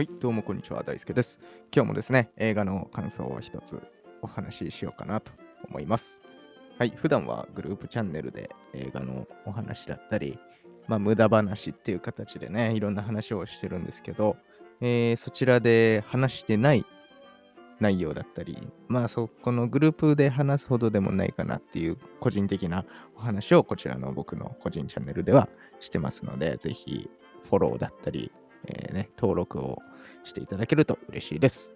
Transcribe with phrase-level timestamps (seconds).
[0.00, 1.40] はい、どうもこんにちは、大輔です。
[1.76, 3.82] 今日もですね、映画の感想を一つ
[4.22, 5.30] お話ししようかなと
[5.68, 6.22] 思います。
[6.78, 10.38] はい、普段はグループチャンネルで映画のお話だったり、
[10.88, 14.38] まあ、無駄話っていう形でね、いろんな話をしてるんですけど、
[14.80, 16.86] えーそちらで話してない
[17.78, 18.56] 内容だったり、
[18.88, 22.86] まあ、そこのグループで話すほどでもないかなっていう個人的な
[23.16, 27.10] お話をこちらの僕の個人チャンネルではしてますので、ぜひ
[27.50, 28.32] フォローだったり、
[28.66, 29.78] えーね、登録を
[30.24, 31.72] していただけると嬉しいです。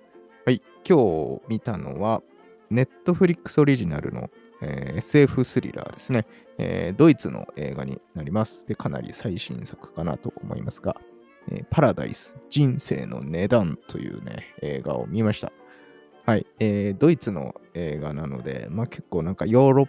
[0.46, 0.98] はい、今
[1.38, 2.22] 日見たのは、
[2.70, 4.30] Netflix オリジナルの、
[4.62, 6.26] えー SF スリラーですね、
[6.58, 8.66] えードイツの映画になります。
[8.66, 10.96] で、かなり最新作かなと思いますが、
[11.50, 15.52] えーパラダイス人生の値段というね、映画を見ました。
[16.26, 19.88] はい、えードイツの映画なので、まあ結構なんかヨーロッ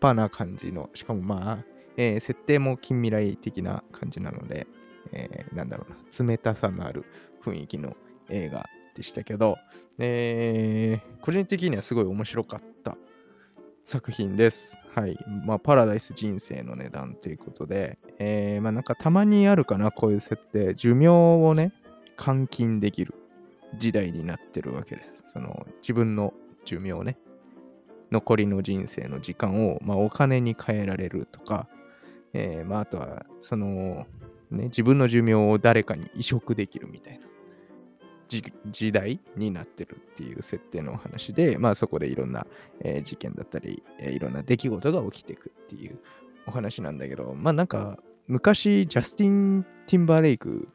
[0.00, 1.64] パな感じの、しかもまあ、
[1.96, 4.66] えー設定も近未来的な感じなので、
[5.12, 5.90] えーなんだろう
[6.22, 7.04] な、冷たさのある
[7.44, 7.96] 雰囲気の
[8.28, 9.56] 映画でしたけど、
[9.98, 12.96] えー個人的にはすごい面白かった
[13.84, 14.76] 作品です。
[14.94, 15.16] はい。
[15.44, 21.72] まあ、パラダイス人生の値段ということで、えーまあなんかたまにあるかな、こういう設定、寿命をね、
[22.16, 23.14] 換金できる
[23.78, 25.22] 時代になってるわけです。
[25.32, 26.34] その自分の
[26.64, 27.16] 寿命ね、
[28.10, 31.68] 残りの人生の時間を、まあ、お金に変えられるとか、
[32.32, 34.06] えーまあ、あとは、その、
[34.50, 37.26] ね、自分の寿命を誰かに移植できるみたいな
[38.70, 42.46] 時代になってるっていう設定のお話で、まあ、そこでいろんな、
[42.80, 45.98] えー事件だったり、えーいろんな出来事が起きていくっていう
[46.46, 50.68] お話なんだけど、まあなんか昔ジャスティン・ティンバーレイク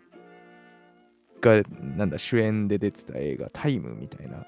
[1.42, 4.46] がなんだ主演で出てた映画タイムみたいな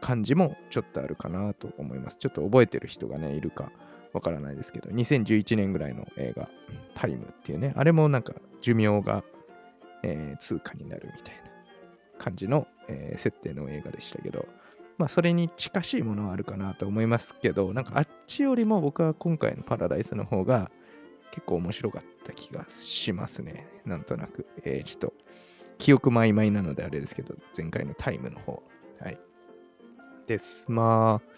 [0.00, 2.16] 感じもちょっとあるかなと思います。
[2.18, 3.72] ちょっと覚えてる人がね、いるか
[4.14, 6.48] わからないですけど、2011年ぐらいの映画
[6.94, 9.22] タイムっていうね、あれもなんか寿命が、
[10.02, 11.42] えー通貨になるみたいな
[12.18, 14.46] 感じの、えー設定の映画でしたけど、
[14.96, 20.70] まあそれに近しいものはあるかなと思いますけど、なんかあっちよりも僕は今回のパラダイスの方が
[21.32, 23.66] 結構面白かった気がしますね。
[23.84, 24.46] なんとなく。
[24.64, 25.14] えーちょっと
[25.78, 28.62] 記憶曖昧なのであれですけど、前回のタイムの方。
[29.00, 29.18] はい。
[30.28, 30.64] です。
[30.68, 31.28] まあ、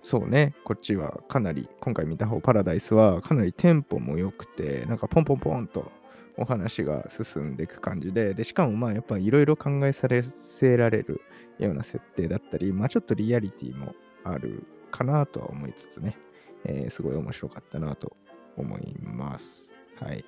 [0.00, 5.90] そうね、こっちはかなり、今回見た方、パラダイスはかなりテンポも良くて、なんかポンポンポンと
[6.36, 11.20] お話が進んでいく感じで、で、しかもまあやっぱいろいろ考えさせられる
[11.58, 16.16] ような設定だったり、まあちょっとリアリティもあるかなとは思いつつね、
[16.64, 18.16] えーすごい面白かったなと
[18.56, 19.72] 思います。
[20.00, 20.24] はい。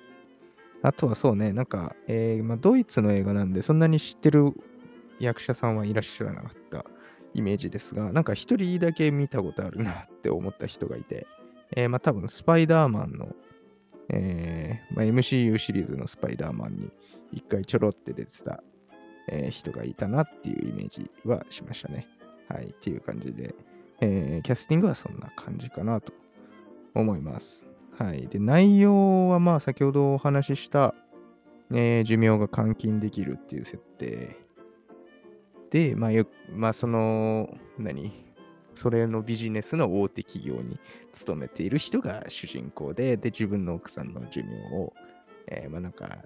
[0.83, 4.53] あとはそうね、なんか、えーまあ、ドイツの映画なんで、そんなに知ってる
[5.19, 6.85] 役者さんはいらっしゃらなかった
[7.33, 11.27] イメージですが、なんか一人だけ見たことあるなって思った人がいて、
[11.75, 13.35] えーまあ多分スパイダーマンの、
[14.09, 16.91] えーまあ、MCU シリーズのスパイダーマンに
[17.31, 18.63] 一回ちょろって出てた、
[19.29, 22.07] えー人がいたなっていうイメージはしましたね。
[22.49, 23.55] はい、っていう感じで、
[24.01, 26.13] えーキャスティングはそんな感じかなと
[26.93, 27.65] 思います。
[27.97, 28.27] はい。
[28.27, 30.93] で、内容はまあ先ほどお話しした、
[31.71, 34.35] えー寿命が換金できるっていう設定
[35.71, 38.11] で、まあよまあその、何？
[38.73, 40.79] それのビジネスの大手企業に
[41.11, 44.93] 勤めている人が主人公で、で、自分の奥さんの寿命を、
[45.47, 46.19] えーまあなんか、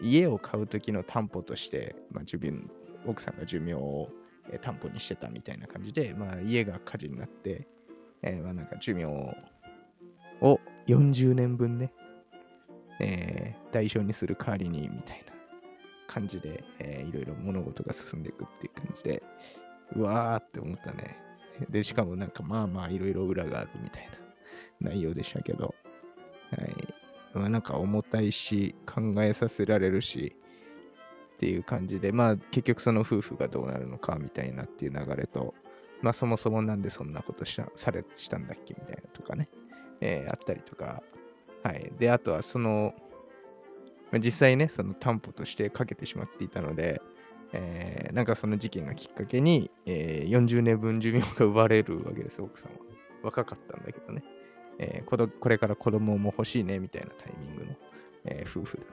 [0.00, 2.70] 家を買う時の担保として、まあ自分、
[3.06, 4.08] 奥さんが寿命を
[4.50, 7.66] えー担保にしてたみたいな感じで、まあ家が火事になって、
[8.22, 11.92] えーまあなんか寿命を40年分ね、
[13.00, 15.31] えー代償にする代わりにみたいな。
[16.12, 19.22] 感じで、えーいろいろ物事が進んでいくっていう感じで、
[19.96, 21.16] うわーって思ったね。
[21.70, 24.08] で、しかもなんかまあまあいろいろ裏があるみたい
[24.80, 25.74] な内容でしたけど、
[26.50, 26.94] はい。
[27.34, 30.36] まあなんか重たいし、考えさせられるし、
[31.34, 35.54] っていう感じで、まあ結局その夫婦がどうなるのかみたいなっていう流れと、
[36.02, 39.48] まあそもそもなんでそんなことしたされしたんだっけみたいなとかね、
[40.00, 41.02] えーあったりとか、
[41.62, 41.92] はい。
[41.98, 42.94] で、あとはその、
[44.12, 47.00] まあ実際ね、その担保としてかけてしまっていたので、
[47.52, 52.78] えーなんかその事件がきっかけに、えー40年分寿命が奪われるわけです、奥さんは。
[53.22, 54.22] 若かったんだけどね。
[54.78, 57.72] えーここれから子供も欲しいね、みたいなタイミングの、
[58.26, 58.86] えー夫婦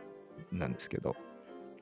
[0.51, 1.15] なんですけど。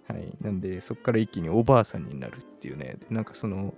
[0.07, 0.37] はい。
[0.41, 2.97] なんで、そこから一気におばあさんになるっていうね。
[3.09, 3.73] なんかその、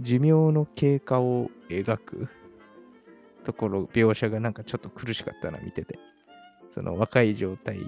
[0.00, 2.28] 寿命の経過を描く
[3.44, 5.98] ところ、描写がなんかちょっと苦しかったな、見てて。
[6.70, 7.78] その若い状態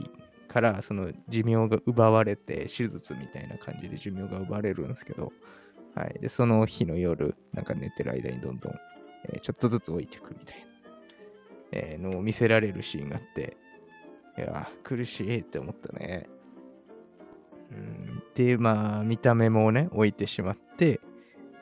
[0.50, 5.32] からその寿命が奪われて手術みたいな感じで寿命が奪われるんですけど、
[5.94, 6.19] はい。
[6.20, 8.73] で、その日の夜、なんか寝てる間にどんどん、
[9.29, 10.64] えーちょっとずつ置いていくみたいな、
[11.73, 13.56] えーのを見せられるシーンがあって、
[14.38, 16.29] いや、苦しいって思ったね。
[17.70, 21.00] うん、で、まあ、見た目もね、置いてしまって、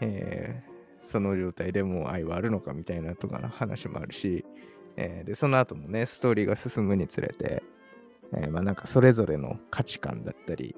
[0.00, 0.68] えー
[1.00, 4.44] その状態でもう愛はあるのかみたいなとかの話もあるし、
[4.96, 7.62] えーで、その後もね、ストーリーが進むにつれて、
[8.34, 10.76] えーまあなんかそれぞれの価値観だったり、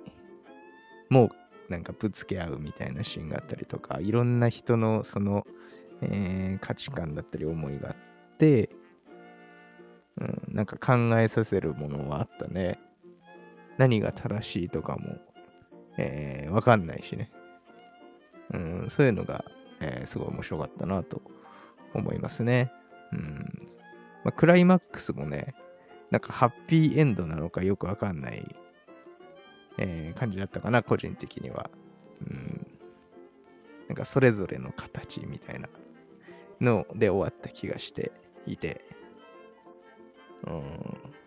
[1.09, 1.31] も
[1.69, 5.47] うなんかぶつけ合うみたいなシーンがあったりとか、いろんな人のその、
[6.03, 8.71] えー価値観だったり思いがあって、
[10.21, 12.79] うん、なんか考えさせるものはあったね。
[13.79, 15.17] 何が正しいとかも、
[15.97, 17.31] えーわかんないしね。
[18.53, 19.45] うん、そういうのが、
[19.81, 21.23] えーすごい面白かったなと
[21.95, 22.73] 思いますね。
[23.13, 23.69] うん。
[24.25, 25.55] まあ、クライマックスもね、
[26.11, 28.57] なんかハッピーエンドなのかよくわかんない、
[29.79, 31.71] えー感じだったかな、個人的には。
[32.29, 32.67] うん。
[33.89, 35.69] なんかそれぞれの形みたいな
[36.61, 38.13] ので終わった気がして
[38.47, 38.85] いて、
[40.47, 40.63] うん、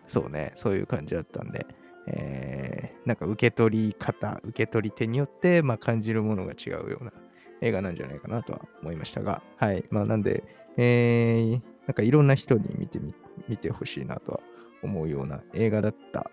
[0.06, 1.66] そうね、そういう感じだったんで、
[2.06, 7.12] えーなんか受け取り方、受け取り手によって、まあ、感じるものが違うような
[7.60, 9.84] 映画なんじゃないかなとは思いましたが、はい。
[9.90, 10.42] まあ、なんで、
[10.78, 13.14] えーなんかいろんな人に見てみ、
[13.46, 14.40] 見てほしいなとは
[14.84, 16.30] 思うような映画だった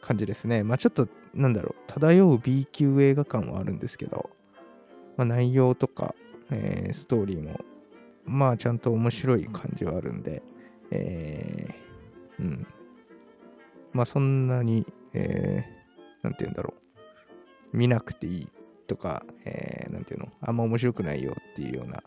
[0.00, 0.62] 感じですね。
[0.62, 4.30] まあ、ちょっと、なんだろう、漂う B 級映画感はあるんですけど、
[5.16, 6.14] まあ、内容とか、
[6.50, 7.60] えーストーリーも、
[8.24, 10.42] まあ、ちゃんと面白い感じはあるんで、
[10.90, 12.66] えーうん。
[13.92, 15.76] まあ、そんなに、えー
[16.22, 16.74] なんて言うんだろ
[17.72, 17.76] う。
[17.76, 18.48] 見なくていい
[18.86, 22.02] とか、えーなんていうの、あんま面白くないよっていうような、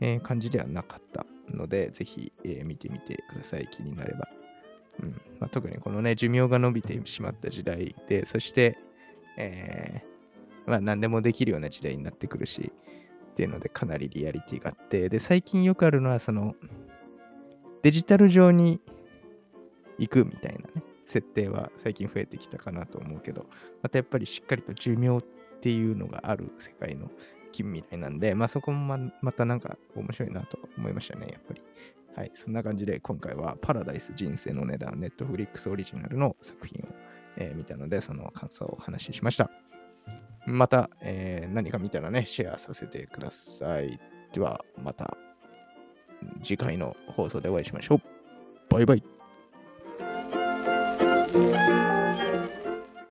[0.00, 3.68] えー感じではなかったので、ぜひ、えー見てみてください。
[3.70, 4.28] 気になれば。
[5.02, 8.78] うんまあ、特にこのね、寿命が伸びてしまった時代で、そして、
[9.36, 12.72] えーまあ、何でもできるような時代になってくるし、
[13.32, 16.54] っていうので、かなりリアリティがあって、で、最近よくあるのは、その、
[17.82, 18.80] デジタル上に
[19.98, 23.46] 行くみたいなね、設定は最近増えてきたかなと思うけど、
[23.82, 25.22] またやっぱりしっかりと寿命っ
[25.60, 27.10] ていうのがある世界の
[27.52, 31.62] 近未来なんで、まあそこもままたなんか面白いなと思いましたね、やっぱり。
[32.16, 36.88] はい、そんな感じで今回はパラダイス人生の値段、ネットフリックスオリジナルの作品を、
[37.36, 39.50] えー見たので、その感想をお話ししました。
[40.46, 44.00] また、えー何か見たらね、シェアさせてください。
[44.32, 45.16] では、また
[46.42, 48.00] 次回の放送でお会いしましょう。
[48.68, 49.19] バイバイ。